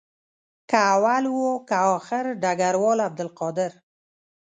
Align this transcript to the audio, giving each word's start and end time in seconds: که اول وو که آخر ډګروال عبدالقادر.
که 0.69 0.77
اول 0.93 1.23
وو 1.35 1.51
که 1.67 1.75
آخر 1.95 2.25
ډګروال 2.41 2.99
عبدالقادر. 3.07 3.71